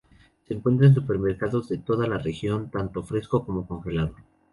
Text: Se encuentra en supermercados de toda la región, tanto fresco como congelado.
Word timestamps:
Se 0.47 0.55
encuentra 0.55 0.87
en 0.87 0.95
supermercados 0.95 1.69
de 1.69 1.77
toda 1.77 2.07
la 2.07 2.17
región, 2.17 2.71
tanto 2.71 3.03
fresco 3.03 3.45
como 3.45 3.67
congelado. 3.67 4.15